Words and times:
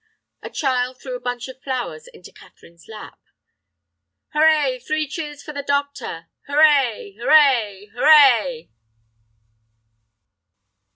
A 0.41 0.49
child 0.49 0.99
threw 0.99 1.15
a 1.15 1.19
bunch 1.19 1.47
of 1.47 1.61
flowers 1.61 2.07
into 2.07 2.31
Catherine's 2.33 2.87
lap. 2.87 3.19
"Hooray! 4.33 4.79
three 4.79 5.07
cheers 5.07 5.43
for 5.43 5.53
the 5.53 5.61
doctor!" 5.61 6.25
"Hooray! 6.47 7.13
hooray! 7.19 7.85
hooray!" 7.93 8.71